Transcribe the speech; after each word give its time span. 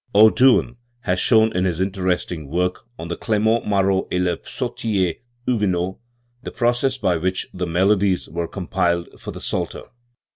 O. 0.15 0.31
Doucn 0.31 0.77
has 1.01 1.19
shown, 1.19 1.55
in 1.55 1.65
his 1.65 1.79
interesting 1.79 2.47
work 2.49 2.85
on 2.97 3.07
Clement 3.07 3.65
Maroi 3.67 4.09
ct 4.09 4.13
h 4.13 4.39
Psauticr 4.45 5.19
Hugue 5.45 5.69
not, 5.69 5.97
the 6.41 6.49
process 6.49 6.97
by 6.97 7.17
which 7.17 7.45
the 7.53 7.67
melodies 7.67 8.27
were 8.27 8.47
compiled 8.47 9.09
for 9.19 9.29
the 9.29 9.39
Psalter. 9.39 9.83